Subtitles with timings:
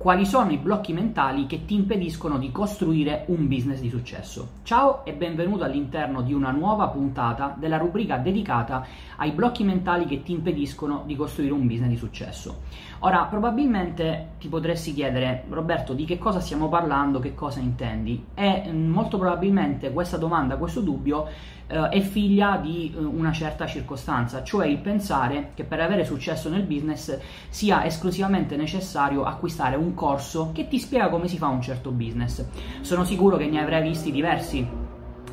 [0.00, 4.52] quali sono i blocchi mentali che ti impediscono di costruire un business di successo.
[4.62, 8.86] Ciao e benvenuto all'interno di una nuova puntata della rubrica dedicata
[9.16, 12.60] ai blocchi mentali che ti impediscono di costruire un business di successo.
[13.00, 18.24] Ora, probabilmente ti potresti chiedere, Roberto, di che cosa stiamo parlando, che cosa intendi?
[18.32, 21.26] E mm, molto probabilmente questa domanda, questo dubbio
[21.70, 26.48] eh, è figlia di eh, una certa circostanza, cioè il pensare che per avere successo
[26.48, 27.16] nel business
[27.48, 32.44] sia esclusivamente necessario acquistare un corso che ti spiega come si fa un certo business.
[32.80, 34.88] Sono sicuro che ne avrai visti diversi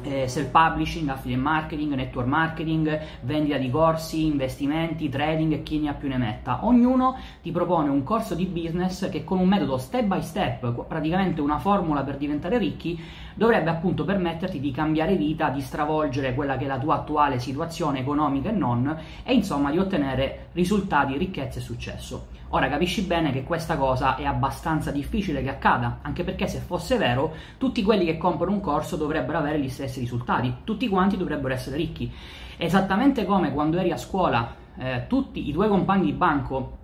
[0.08, 5.90] eh, self publishing, affiliate marketing, network marketing, vendita di corsi, investimenti, trading e chi ne
[5.90, 6.66] ha più ne metta.
[6.66, 11.42] Ognuno ti propone un corso di business che con un metodo step by step, praticamente
[11.42, 13.00] una formula per diventare ricchi,
[13.34, 18.00] dovrebbe appunto permetterti di cambiare vita, di stravolgere quella che è la tua attuale situazione
[18.00, 22.28] economica e non, e insomma di ottenere risultati, ricchezza e successo.
[22.50, 26.98] Ora capisci bene che questa cosa è abbastanza difficile che accada, anche perché se fosse
[26.98, 31.53] vero, tutti quelli che comprano un corso dovrebbero avere gli stessi risultati, tutti quanti dovrebbero
[31.53, 32.09] essere ricchi.
[32.56, 36.77] Esattamente come quando eri a scuola, eh, tutti i tuoi compagni di banco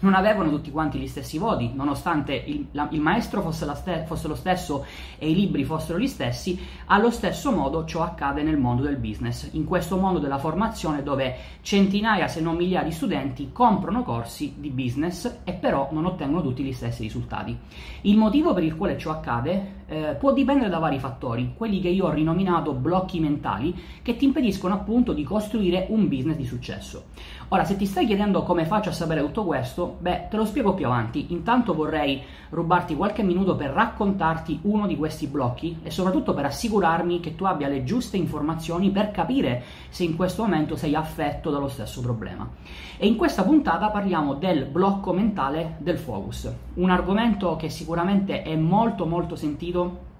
[0.00, 4.28] non avevano tutti quanti gli stessi voti, nonostante il, la, il maestro fosse, ste- fosse,
[4.28, 4.84] lo stesso
[5.18, 9.48] e i libri fossero gli stessi, allo stesso modo ciò accade nel mondo del business,
[9.52, 14.70] in questo mondo della formazione dove centinaia se non migliaia di studenti comprano corsi di
[14.70, 17.56] business e però non ottengono tutti gli stessi risultati.
[18.02, 21.88] Il motivo per il quale ciò accade eh, può dipendere da vari fattori, quelli che
[21.88, 27.04] io ho rinominato blocchi mentali, che ti impediscono appunto di costruire un business di successo.
[27.48, 30.74] Ora, se ti stai chiedendo come faccio a sapere tutto questo, beh, te lo spiego
[30.74, 31.32] più avanti.
[31.32, 37.20] Intanto vorrei rubarti qualche minuto per raccontarti uno di questi blocchi e soprattutto per assicurarmi
[37.20, 41.68] che tu abbia le giuste informazioni per capire se in questo momento sei affetto dallo
[41.68, 42.48] stesso problema.
[42.96, 48.56] E in questa puntata parliamo del blocco mentale del focus, un argomento che sicuramente è
[48.56, 50.14] molto molto sentito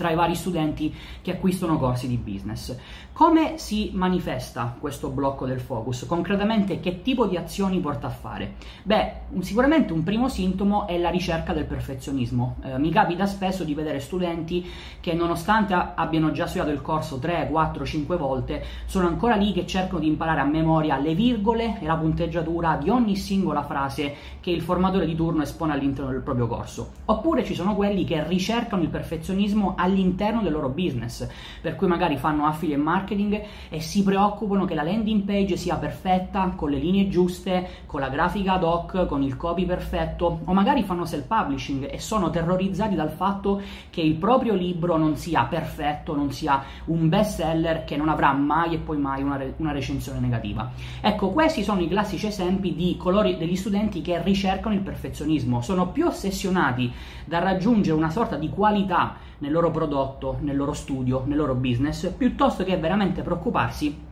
[0.00, 2.74] tra i vari studenti che acquistano corsi di business.
[3.12, 6.06] Come si manifesta questo blocco del focus?
[6.06, 8.54] Concretamente che tipo di azioni porta a fare?
[8.82, 12.56] Beh, sicuramente un primo sintomo è la ricerca del perfezionismo.
[12.64, 14.66] Eh, mi capita spesso di vedere studenti
[15.00, 19.66] che nonostante abbiano già studiato il corso 3, 4, 5 volte, sono ancora lì che
[19.66, 24.50] cercano di imparare a memoria le virgole e la punteggiatura di ogni singola frase che
[24.50, 26.92] il formatore di turno espone all'interno del proprio corso.
[27.04, 31.28] Oppure ci sono quelli che ricercano il perfezionismo all'interno del loro business,
[31.60, 36.52] per cui magari fanno affiliate marketing e si preoccupano che la landing page sia perfetta,
[36.56, 40.82] con le linee giuste, con la grafica ad hoc, con il copy perfetto, o magari
[40.82, 46.30] fanno self-publishing e sono terrorizzati dal fatto che il proprio libro non sia perfetto, non
[46.32, 50.20] sia un best seller che non avrà mai e poi mai una, re- una recensione
[50.20, 50.70] negativa.
[51.00, 55.88] Ecco, questi sono i classici esempi di colori degli studenti che ricercano il perfezionismo, sono
[55.88, 56.92] più ossessionati
[57.24, 62.10] da raggiungere una sorta di qualità nel loro prodotto, nel loro studio, nel loro business,
[62.10, 64.08] piuttosto che veramente preoccuparsi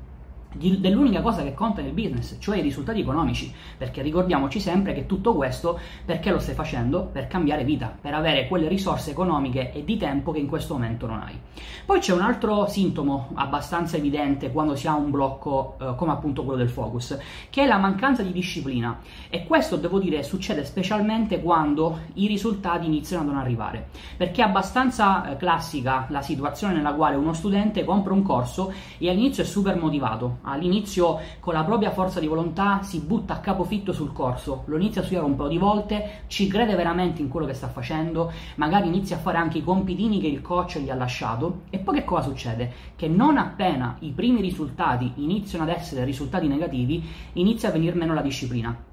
[0.52, 5.34] dell'unica cosa che conta nel business, cioè i risultati economici, perché ricordiamoci sempre che tutto
[5.34, 7.04] questo perché lo stai facendo?
[7.12, 11.06] Per cambiare vita, per avere quelle risorse economiche e di tempo che in questo momento
[11.06, 11.38] non hai.
[11.84, 16.44] Poi c'è un altro sintomo abbastanza evidente quando si ha un blocco eh, come appunto
[16.44, 17.18] quello del focus,
[17.50, 22.86] che è la mancanza di disciplina e questo devo dire succede specialmente quando i risultati
[22.86, 27.84] iniziano a non arrivare, perché è abbastanza eh, classica la situazione nella quale uno studente
[27.84, 32.82] compra un corso e all'inizio è super motivato, all'inizio con la propria forza di volontà
[32.82, 36.46] si butta a capofitto sul corso, lo inizia a studiare un po' di volte, ci
[36.48, 40.28] crede veramente in quello che sta facendo, magari inizia a fare anche i compitini che
[40.28, 41.62] il coach gli ha lasciato.
[41.70, 42.72] E poi che cosa succede?
[42.96, 47.02] Che non appena i primi risultati iniziano ad essere risultati negativi,
[47.34, 48.87] inizia a venir meno la disciplina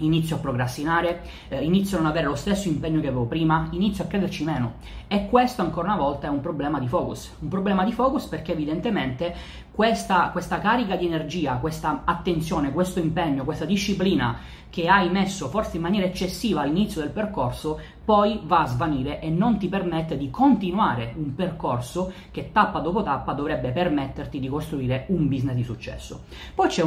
[0.00, 4.04] inizio a procrastinare, eh, inizio a non avere lo stesso impegno che avevo prima, inizio
[4.04, 4.74] a crederci meno.
[5.08, 7.34] E questo ancora una volta è un problema di focus.
[7.40, 9.34] Un problema di focus perché evidentemente
[9.72, 14.38] questa, questa carica di energia, questa attenzione, questo impegno, questa disciplina
[14.70, 19.30] che hai messo forse in maniera eccessiva all'inizio del percorso, poi va a svanire e
[19.30, 25.04] non ti permette di continuare un percorso che tappa dopo tappa dovrebbe permetterti di costruire
[25.08, 26.24] un business di successo.
[26.54, 26.86] Poi c'è eh,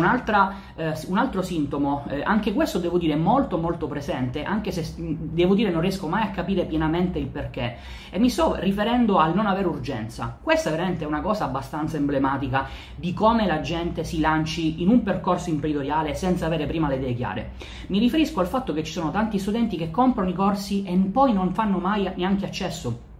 [1.07, 5.71] un altro sintomo, eh, anche questo devo dire molto molto presente, anche se devo dire
[5.71, 7.77] non riesco mai a capire pienamente il perché,
[8.09, 10.37] e mi sto riferendo al non avere urgenza.
[10.41, 15.03] Questa è veramente una cosa abbastanza emblematica di come la gente si lanci in un
[15.03, 17.51] percorso imprenditoriale senza avere prima le idee chiare.
[17.87, 21.33] Mi riferisco al fatto che ci sono tanti studenti che comprano i corsi e poi
[21.33, 23.11] non fanno mai neanche accesso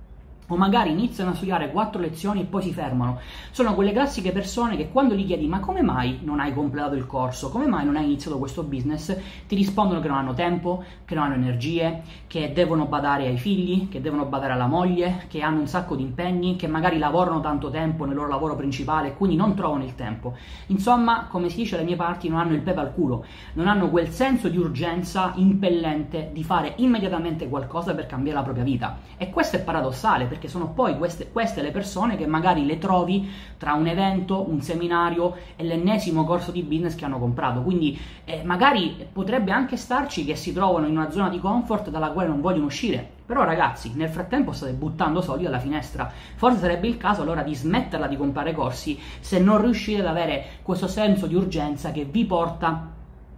[0.48, 3.20] o magari iniziano a studiare quattro lezioni e poi si fermano.
[3.52, 7.06] Sono quelle classiche persone che quando gli chiedi ma come mai non hai completato il
[7.06, 9.16] corso, come mai non hai iniziato questo business,
[9.48, 13.90] ti rispondono che non hanno tempo, che non hanno energie, che devono badare ai figli,
[13.90, 17.70] che devono badare alla moglie, che hanno un sacco di impegni, che magari lavorano tanto
[17.70, 20.36] tempo nel loro lavoro principale e quindi non trovano il tempo.
[20.68, 23.90] Insomma, come si dice alle mie parti, non hanno il pepe al culo, non hanno
[23.90, 28.98] quel senso di urgenza impellente di fare immediatamente qualcosa per cambiare la propria vita.
[29.18, 33.30] E questo è paradossale perché sono poi queste, queste, le persone che magari le trovi
[33.56, 37.62] tra un evento, un seminario e l'ennesimo corso di business che hanno comprato.
[37.62, 37.96] Quindi
[38.26, 42.30] eh, magari potrebbe anche starci che si trovano in una zona di comfort dalla quale
[42.30, 43.08] non vogliono uscire.
[43.28, 46.12] Però ragazzi, nel frattempo state buttando soldi dalla finestra.
[46.36, 50.46] Forse sarebbe il caso allora di smetterla di comprare corsi se non riuscite ad avere
[50.64, 52.93] questo senso di urgenza che vi porta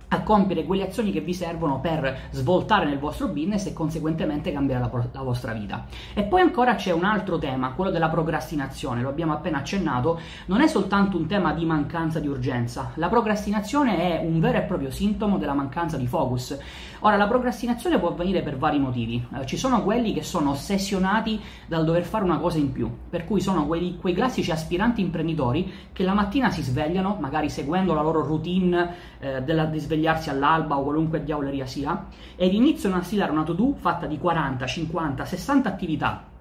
[0.09, 4.89] a compiere quelle azioni che vi servono per svoltare nel vostro business e conseguentemente cambiare
[4.91, 5.85] la, la, vostra vita.
[6.13, 10.61] E poi ancora c'è un altro tema, quello della procrastinazione, lo abbiamo appena accennato, non
[10.61, 14.91] è soltanto un tema di mancanza di urgenza, la procrastinazione è un vero e proprio
[14.91, 16.57] sintomo della mancanza di focus.
[16.99, 21.39] Ora, la procrastinazione può avvenire per vari motivi, eh, ci sono quelli che sono ossessionati
[21.67, 25.71] dal dover fare una cosa in più, per cui sono quelli, quei classici aspiranti imprenditori
[25.93, 30.77] che la mattina si svegliano, magari seguendo la loro routine eh, della, di svegliarsi all'alba
[30.77, 35.69] o qualunque diavoleria sia, ed iniziano a stilare una to-do fatta di 40, 50, 60
[35.69, 36.33] attività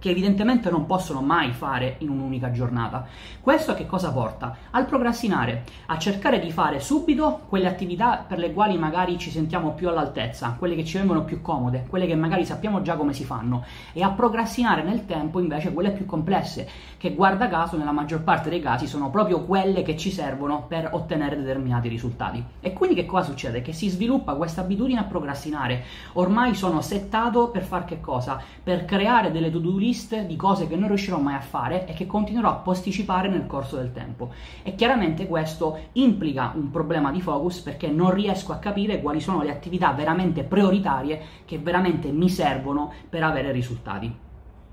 [0.00, 3.06] che evidentemente non possono mai fare in un'unica giornata.
[3.40, 4.56] Questo a che cosa porta?
[4.70, 9.74] Al procrastinare, a cercare di fare subito quelle attività per le quali magari ci sentiamo
[9.74, 13.24] più all'altezza, quelle che ci vengono più comode, quelle che magari sappiamo già come si
[13.24, 18.22] fanno, e a procrastinare nel tempo invece quelle più complesse, che guarda caso nella maggior
[18.22, 22.42] parte dei casi sono proprio quelle che ci servono per ottenere determinati risultati.
[22.60, 23.60] E quindi che cosa succede?
[23.60, 25.84] Che si sviluppa questa abitudine a procrastinare.
[26.14, 28.40] Ormai sono settato per fare che cosa?
[28.62, 31.94] Per creare delle to-do list list di cose che non riuscirò mai a fare e
[31.94, 34.30] che continuerò a posticipare nel corso del tempo.
[34.62, 39.42] E chiaramente questo implica un problema di focus perché non riesco a capire quali sono
[39.42, 44.28] le attività veramente prioritarie che veramente mi servono per avere risultati.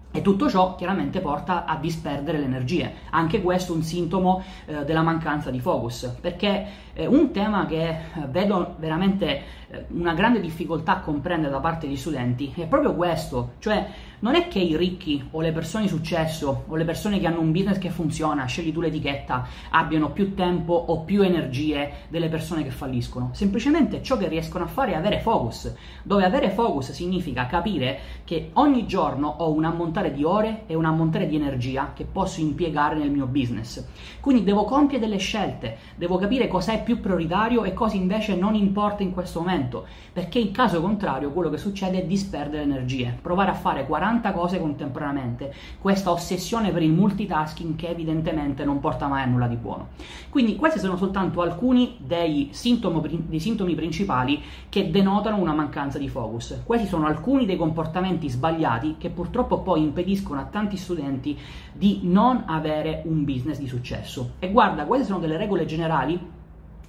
[0.10, 2.94] E tutto ciò chiaramente porta a disperdere le energie.
[3.12, 6.66] Anche questo è un sintomo eh, della mancanza di focus, perché
[6.98, 7.98] eh, un tema che eh,
[8.30, 13.54] vedo veramente eh, una grande difficoltà a comprendere da parte degli studenti è proprio questo,
[13.60, 13.88] cioè
[14.20, 17.42] non è che i ricchi o le persone di successo o le persone che hanno
[17.42, 22.64] un business che funziona, scegli tu l'etichetta, abbiano più tempo o più energie delle persone
[22.64, 23.30] che falliscono.
[23.34, 25.72] Semplicemente ciò che riescono a fare è avere focus,
[26.02, 30.86] dove avere focus significa capire che ogni giorno ho un ammontare di ore e un
[30.86, 33.86] ammontare di energia che posso impiegare nel mio business.
[34.20, 38.56] Quindi devo compiere delle scelte, devo capire cosa è più prioritario e cosa invece non
[38.56, 43.52] importa in questo momento, perché in caso contrario quello che succede è disperdere energie, provare
[43.52, 49.08] a fare 40 40 cose contemporaneamente, questa ossessione per il multitasking che evidentemente non porta
[49.08, 49.90] mai a nulla di buono.
[50.30, 56.08] Quindi questi sono soltanto alcuni dei sintomi, dei sintomi principali che denotano una mancanza di
[56.08, 56.62] focus.
[56.64, 61.38] Questi sono alcuni dei comportamenti sbagliati che purtroppo poi impediscono a tanti studenti
[61.74, 64.36] di non avere un business di successo.
[64.40, 66.36] E guarda, queste sono delle regole generali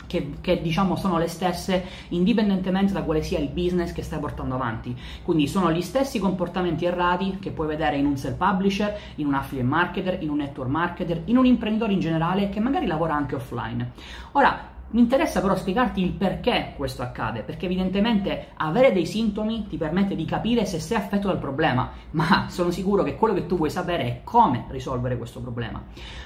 [0.09, 4.57] che, che, diciamo sono le stesse indipendentemente da quale sia il business che stai portando
[4.57, 4.97] avanti.
[5.23, 9.69] Quindi sono gli stessi comportamenti errati che puoi vedere in un self-publisher, in un affiliate
[9.69, 13.93] marketer, in un network marketer, in un imprenditore in generale che magari lavora anche offline.
[14.33, 19.77] Ora, mi interessa però spiegarti il perché questo accade, perché evidentemente avere dei sintomi ti
[19.77, 23.57] permette di capire se sei affetto dal problema, ma sono sicuro che quello che tu
[23.57, 25.83] vuoi sapere è come risolvere questo problema.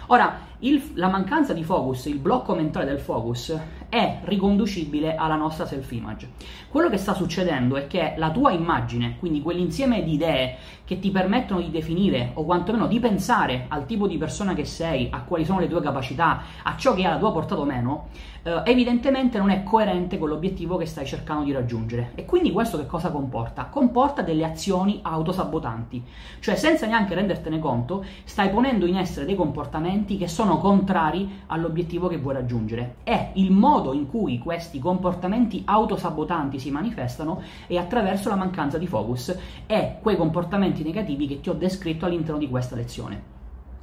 [0.07, 5.67] Ora, il, la mancanza di focus, il blocco mentale del focus, è riconducibile alla nostra
[5.67, 6.29] self-image.
[6.69, 11.11] Quello che sta succedendo è che la tua immagine, quindi quell'insieme di idee che ti
[11.11, 15.45] permettono di definire o quantomeno di pensare al tipo di persona che sei, a quali
[15.45, 18.09] sono le tue capacità, a ciò che ha la tua portata o meno,
[18.53, 22.13] eh, evidentemente non è coerente con l'obiettivo che stai cercando di raggiungere.
[22.15, 23.67] E quindi questo che cosa comporta?
[23.67, 26.03] Comporta delle azioni autosabotanti,
[26.41, 32.09] cioè senza neanche rendertene conto, stai ponendo in essere dei comportamenti che sono contrari all'obiettivo
[32.09, 32.97] che vuoi raggiungere.
[33.05, 38.87] E il modo in cui questi comportamenti autosabotanti si manifestano è attraverso la mancanza di
[38.87, 43.41] focus e quei comportamenti negativi che ti ho descritto all'interno di questa lezione.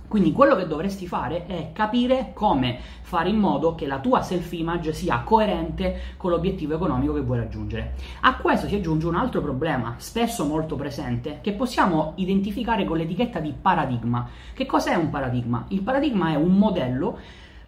[0.09, 4.91] Quindi quello che dovresti fare è capire come fare in modo che la tua self-image
[4.91, 7.93] sia coerente con l'obiettivo economico che vuoi raggiungere.
[8.21, 13.39] A questo si aggiunge un altro problema, spesso molto presente, che possiamo identificare con l'etichetta
[13.39, 14.27] di paradigma.
[14.51, 15.65] Che cos'è un paradigma?
[15.67, 17.19] Il paradigma è un modello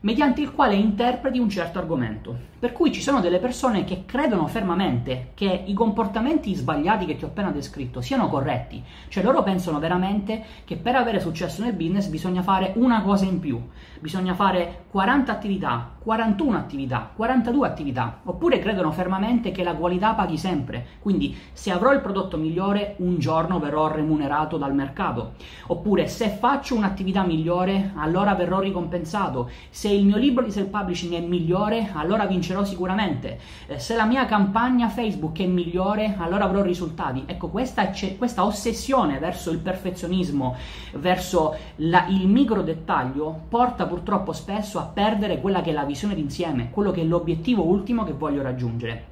[0.01, 2.49] mediante il quale interpreti un certo argomento.
[2.61, 7.23] Per cui ci sono delle persone che credono fermamente che i comportamenti sbagliati che ti
[7.23, 12.07] ho appena descritto siano corretti, cioè loro pensano veramente che per avere successo nel business
[12.07, 13.59] bisogna fare una cosa in più,
[13.99, 20.37] bisogna fare 40 attività, 41 attività, 42 attività, oppure credono fermamente che la qualità paghi
[20.37, 25.33] sempre, quindi se avrò il prodotto migliore un giorno verrò remunerato dal mercato,
[25.67, 31.19] oppure se faccio un'attività migliore allora verrò ricompensato, se il mio libro di self-publishing è
[31.19, 33.39] migliore allora vincerò sicuramente.
[33.67, 37.23] Eh, se la mia campagna Facebook è migliore, allora avrò risultati.
[37.25, 40.55] Ecco, questa, questa ossessione verso il perfezionismo,
[40.93, 46.15] verso la, il micro dettaglio, porta purtroppo spesso a perdere quella che è la visione
[46.15, 49.10] d'insieme, quello che è l'obiettivo ultimo che voglio raggiungere.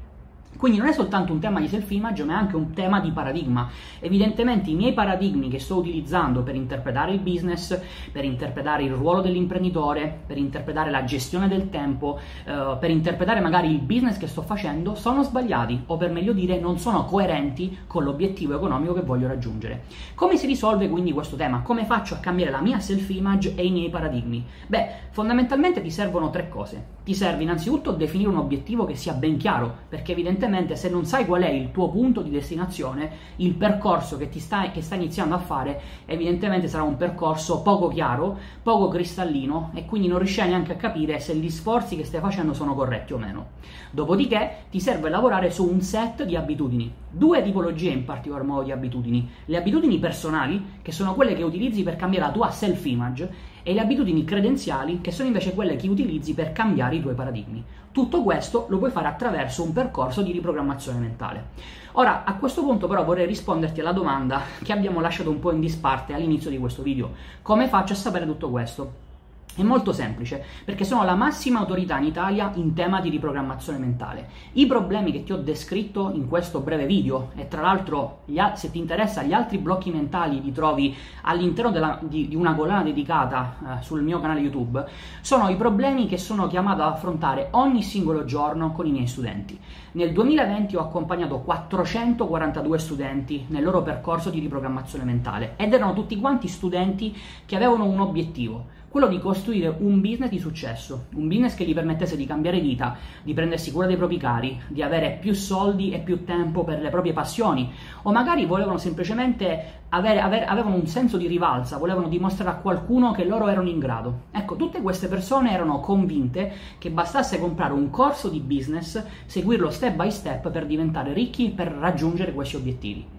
[0.58, 3.70] Quindi non è soltanto un tema di self-image, ma è anche un tema di paradigma.
[4.00, 7.80] Evidentemente i miei paradigmi che sto utilizzando per interpretare il business,
[8.12, 13.72] per interpretare il ruolo dell'imprenditore, per interpretare la gestione del tempo, eh, per interpretare magari
[13.72, 18.04] il business che sto facendo, sono sbagliati o per meglio dire non sono coerenti con
[18.04, 19.84] l'obiettivo economico che voglio raggiungere.
[20.14, 21.62] Come si risolve quindi questo tema?
[21.62, 24.44] Come faccio a cambiare la mia self-image e i miei paradigmi?
[24.68, 26.98] Beh, fondamentalmente ti servono tre cose.
[27.06, 31.06] Ti serve innanzitutto definire un obiettivo che sia ben chiaro, perché evidentemente evidentemente se non
[31.06, 35.00] sai qual è il tuo punto di destinazione, il percorso che, ti sta, che stai
[35.00, 40.50] iniziando a fare evidentemente sarà un percorso poco chiaro, poco cristallino e quindi non riuscirai
[40.50, 43.48] neanche a capire se gli sforzi che stai facendo sono corretti o meno.
[43.92, 48.72] Dopodiché ti serve lavorare su un set di abitudini, due tipologie in particolar modo di
[48.72, 53.74] abitudini, le abitudini personali, che sono quelle che utilizzi per cambiare la tua self-image, e
[53.74, 57.64] le abitudini credenziali, che sono invece quelle che utilizzi per cambiare i tuoi paradigmi.
[57.92, 61.48] Tutto questo lo puoi fare attraverso un percorso di riprogrammazione mentale.
[61.94, 65.60] Ora, a questo punto però vorrei risponderti alla domanda che abbiamo lasciato un po' in
[65.60, 67.12] disparte all'inizio di questo video.
[67.42, 69.09] Come faccio a sapere tutto questo?
[69.56, 74.30] È molto semplice, perché sono la massima autorità in Italia in tema di riprogrammazione mentale.
[74.54, 78.22] I problemi che ti ho descritto in questo breve video, e tra l'altro
[78.54, 82.84] se ti interessa gli altri blocchi mentali li trovi all'interno della, di, di, una collana
[82.84, 84.86] dedicata eh, sul mio canale YouTube,
[85.20, 89.60] sono i problemi che sono chiamato ad affrontare ogni singolo giorno con i miei studenti.
[89.94, 96.16] Nel 2020 ho accompagnato 442 studenti nel loro percorso di riprogrammazione mentale ed erano tutti
[96.18, 97.14] quanti studenti
[97.46, 101.74] che avevano un obiettivo quello di costruire un business di successo, un business che gli
[101.74, 106.00] permettesse di cambiare vita, di prendersi cura dei propri cari, di avere più soldi e
[106.00, 111.18] più tempo per le proprie passioni, o magari volevano semplicemente avere, avere, avevano un senso
[111.18, 114.22] di rivalsa, volevano dimostrare a qualcuno che loro erano in grado.
[114.32, 119.96] Ecco, tutte queste persone erano convinte che bastasse comprare un corso di business, seguirlo step
[119.96, 123.18] by step per diventare ricchi, per raggiungere questi obiettivi.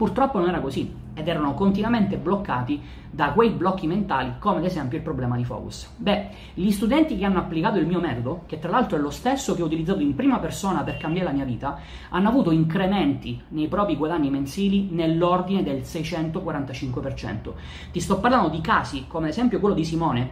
[0.00, 2.80] Purtroppo non era così ed erano continuamente bloccati
[3.10, 5.92] da quei blocchi mentali come ad esempio il problema di focus.
[5.94, 9.54] Beh, gli studenti che hanno applicato il mio metodo, che tra l'altro è lo stesso
[9.54, 13.68] che ho utilizzato in prima persona per cambiare la mia vita, hanno avuto incrementi nei
[13.68, 17.52] propri guadagni mensili nell'ordine del 645%.
[17.92, 20.30] Ti sto parlando di casi come ad esempio quello di Simone,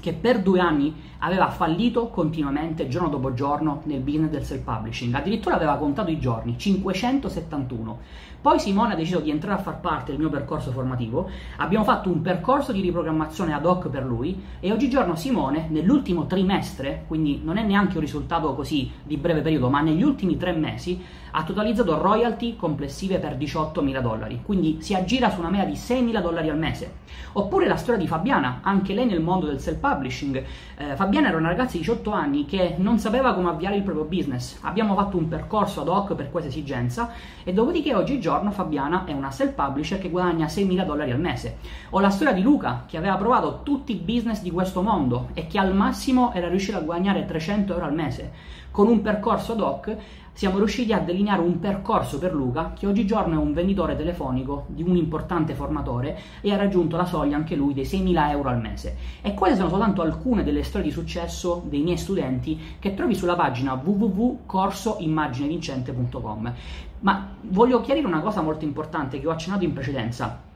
[0.00, 5.56] che per due anni aveva fallito continuamente giorno dopo giorno nel business del self-publishing, addirittura
[5.56, 7.98] aveva contato i giorni, 571.
[8.40, 12.08] Poi Simone ha deciso di entrare a far parte del mio percorso formativo, abbiamo fatto
[12.08, 17.56] un percorso di riprogrammazione ad hoc per lui e oggigiorno Simone nell'ultimo trimestre, quindi non
[17.56, 22.00] è neanche un risultato così di breve periodo, ma negli ultimi tre mesi ha totalizzato
[22.00, 26.58] royalty complessive per 18.000 dollari, quindi si aggira su una media di 6.000 dollari al
[26.58, 27.06] mese.
[27.32, 30.44] Oppure la storia di Fabiana, anche lei nel mondo del self-publishing.
[30.76, 34.04] Eh, Fabiana era una ragazza di 18 anni che non sapeva come avviare il proprio
[34.04, 34.58] business.
[34.62, 37.12] Abbiamo fatto un percorso ad hoc per questa esigenza
[37.44, 41.58] e dopodiché oggigiorno Fabiana è una self-publisher che guadagna 6.000 dollari al mese.
[41.90, 45.46] O la storia di Luca, che aveva provato tutti i business di questo mondo e
[45.46, 48.56] che al massimo era riuscito a guadagnare 300 euro al mese.
[48.78, 49.96] Con un percorso ad hoc
[50.32, 54.84] siamo riusciti a delineare un percorso per Luca che oggigiorno è un venditore telefonico di
[54.84, 58.96] un importante formatore e ha raggiunto la soglia anche lui dei 6.000 euro al mese.
[59.20, 63.34] E queste sono soltanto alcune delle storie di successo dei miei studenti che trovi sulla
[63.34, 66.54] pagina www.corsoimmaginevincente.com.
[67.00, 70.47] Ma voglio chiarire una cosa molto importante che ho accennato in precedenza.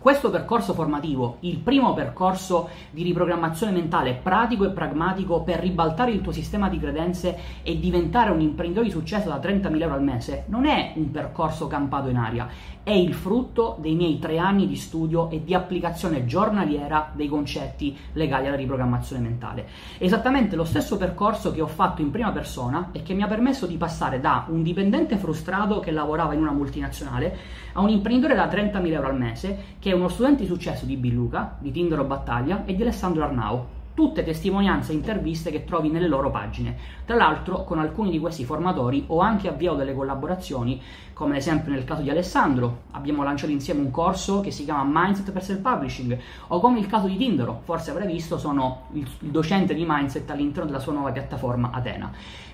[0.00, 6.22] Questo percorso formativo, il primo percorso di riprogrammazione mentale pratico e pragmatico per ribaltare il
[6.22, 10.44] tuo sistema di credenze e diventare un imprenditore di successo da 30.000 euro al mese,
[10.46, 12.48] non è un percorso campato in aria,
[12.82, 17.94] è il frutto dei miei tre anni di studio e di applicazione giornaliera dei concetti
[18.14, 19.68] legati alla riprogrammazione mentale.
[19.98, 23.66] Esattamente lo stesso percorso che ho fatto in prima persona e che mi ha permesso
[23.66, 27.36] di passare da un dipendente frustrato che lavorava in una multinazionale
[27.72, 30.96] a un imprenditore da 30.000 euro al mese che è uno studente di successo di
[30.96, 33.66] Biluca, di Tinder o Battaglia e di Alessandro Arnau
[34.00, 36.74] tutte testimonianze e interviste che trovi nelle loro pagine.
[37.04, 40.80] Tra l'altro, con alcuni di questi formatori ho anche avviato delle collaborazioni,
[41.12, 44.84] come ad esempio nel caso di Alessandro, abbiamo lanciato insieme un corso che si chiama
[44.90, 49.06] Mindset per Self Publishing, o come il caso di Tindaro, forse avrai visto, sono il,
[49.18, 52.10] docente di Mindset all'interno della sua nuova piattaforma Atena.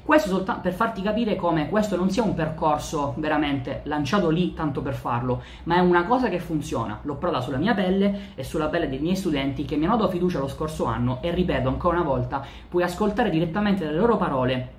[0.06, 4.80] Questo soltanto per farti capire come questo non sia un percorso veramente lanciato lì tanto
[4.80, 7.00] per farlo, ma è una cosa che funziona.
[7.02, 10.10] L'ho provata sulla mia pelle e sulla pelle dei miei studenti che mi hanno dato
[10.10, 14.75] fiducia lo scorso anno e ripeto ancora una volta, puoi ascoltare direttamente dalle loro parole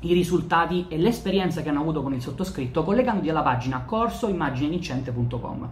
[0.00, 5.68] i risultati e l'esperienza che hanno avuto con il sottoscritto collegandoti alla pagina corsoimmaginevincente.com.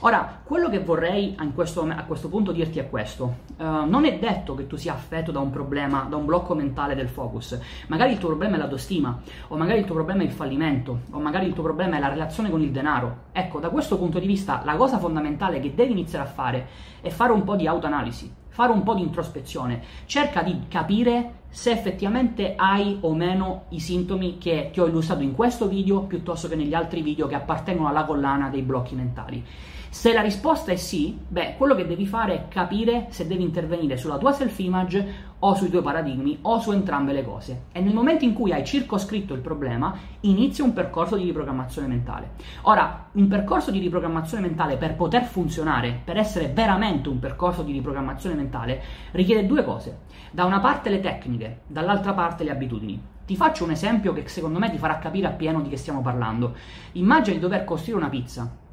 [0.00, 3.36] Ora, quello che vorrei questo, a questo punto dirti è questo.
[3.56, 6.94] Uh, non è detto che tu sia affetto da un problema, da un blocco mentale
[6.94, 7.58] del focus.
[7.88, 11.18] Magari il tuo problema è l'autostima, o magari il tuo problema è il fallimento, o
[11.18, 13.26] magari il tuo problema è la relazione con il denaro.
[13.32, 16.68] Ecco, da questo punto di vista, la cosa fondamentale che devi iniziare a fare
[17.00, 21.70] è fare un po' di autoanalisi fare un po' di introspezione, cerca di capire se
[21.70, 26.56] effettivamente hai o meno i sintomi che ti ho illustrato in questo video piuttosto che
[26.56, 29.44] negli altri video che appartengono alla collana dei blocchi mentali.
[29.90, 33.96] Se la risposta è sì, beh, quello che devi fare è capire se devi intervenire
[33.96, 37.64] sulla tua self-image o sui tuoi paradigmi o su entrambe le cose.
[37.72, 42.30] E nel momento in cui hai circoscritto il problema, inizia un percorso di riprogrammazione mentale.
[42.62, 47.72] Ora, un percorso di riprogrammazione mentale per poter funzionare, per essere veramente un percorso di
[47.72, 50.00] riprogrammazione mentale, richiede due cose.
[50.30, 53.02] Da una parte le tecniche, dall'altra parte le abitudini.
[53.24, 56.54] Ti faccio un esempio che secondo me ti farà capire appieno di che stiamo parlando.
[56.92, 58.66] Immagina di dover costruire una pizza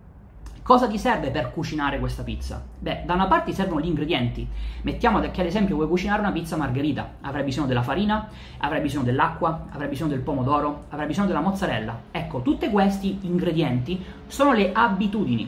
[0.65, 2.59] Cosa ti serve per cucinare questa pizza?
[2.79, 4.47] Beh, da una parte servono gli ingredienti.
[4.81, 7.17] Mettiamo che ad esempio vuoi cucinare una pizza margherita.
[7.21, 11.95] Avrai bisogno della farina, avrai bisogno dell'acqua, avrai bisogno del pomodoro, avrai bisogno della mozzarella.
[12.09, 15.47] Ecco, tutti questi ingredienti sono le abitudini.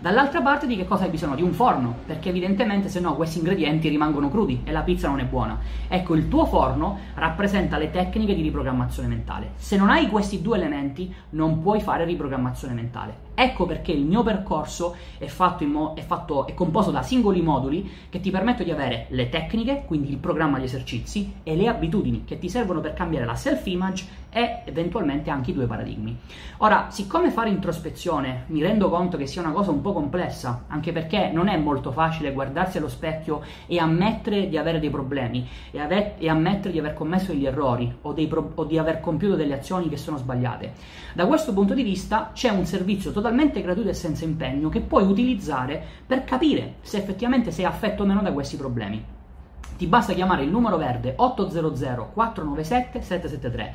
[0.00, 1.34] Dall'altra parte di che cosa hai bisogno?
[1.34, 5.20] Di un forno, perché evidentemente se no questi ingredienti rimangono crudi e la pizza non
[5.20, 5.58] è buona.
[5.88, 9.52] Ecco, il tuo forno rappresenta le tecniche di riprogrammazione mentale.
[9.56, 13.27] Se non hai questi due elementi non puoi fare riprogrammazione mentale.
[13.40, 17.88] Ecco perché il mio percorso è, fatto mo- è, fatto, è composto da singoli moduli
[18.10, 22.24] che ti permettono di avere le tecniche, quindi il programma di esercizi, e le abitudini
[22.24, 26.16] che ti servono per cambiare la self-image e eventualmente anche i due paradigmi.
[26.58, 30.90] Ora, siccome fare introspezione mi rendo conto che sia una cosa un po' complessa, anche
[30.90, 35.78] perché non è molto facile guardarsi allo specchio e ammettere di avere dei problemi e,
[35.78, 39.54] ave- e ammettere di aver commesso degli errori o, pro- o di aver compiuto delle
[39.54, 40.72] azioni che sono sbagliate.
[41.14, 43.26] Da questo punto di vista c'è un servizio totalmente
[43.62, 48.22] gratuito e senza impegno che puoi utilizzare per capire se effettivamente sei affetto o meno
[48.22, 49.04] da questi problemi.
[49.76, 53.74] Ti basta chiamare il numero verde 800 497 773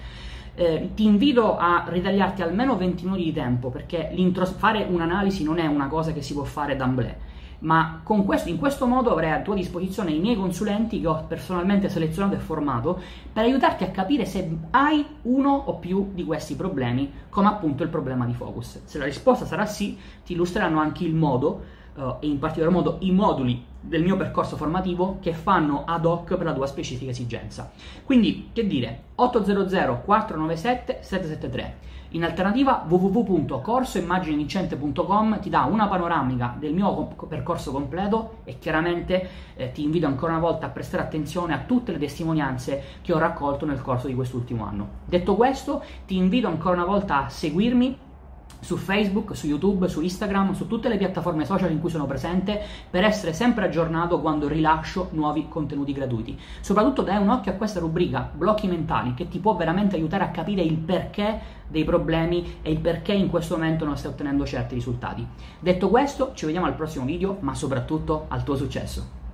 [0.56, 4.14] eh, ti invito a ritagliarti almeno 20 minuti di tempo perché
[4.58, 7.18] fare un'analisi non è una cosa che si può fare d'amblè
[7.64, 11.90] ma questo, in questo modo avrai a tua disposizione i miei consulenti che ho personalmente
[11.90, 17.12] selezionato e formato per aiutarti a capire se hai uno o più di questi problemi,
[17.30, 18.82] come appunto il problema di focus.
[18.84, 21.64] Se la risposta sarà sì, ti illustreranno anche il modo
[21.96, 26.36] uh, e in particolar modo i moduli del mio percorso formativo che fanno ad hoc
[26.36, 27.70] per la tua specifica esigenza.
[28.06, 31.92] Quindi, che dire, 800 497 773.
[32.14, 39.82] In alternativa www.corsoimmaginevincente.com ti dà una panoramica del mio percorso completo e chiaramente eh, ti
[39.82, 43.82] invito ancora una volta a prestare attenzione a tutte le testimonianze che ho raccolto nel
[43.82, 44.88] corso di quest'ultimo anno.
[45.06, 47.98] Detto questo, ti invito ancora una volta a seguirmi
[48.64, 52.60] su Facebook, su YouTube, su Instagram, su tutte le piattaforme social in cui sono presente
[52.90, 56.38] per essere sempre aggiornato quando rilascio nuovi contenuti gratuiti.
[56.62, 60.32] Soprattutto dai un occhio a questa rubrica, blocchi mentali, che ti può veramente aiutare a
[60.32, 64.76] capire il perché dei problemi e il perché in questo momento non stai ottenendo certi
[64.76, 65.26] risultati.
[65.60, 69.22] Detto questo, ci vediamo al prossimo video, ma soprattutto al tuo successo.